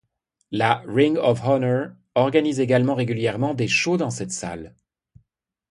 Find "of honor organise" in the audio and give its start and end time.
1.19-2.57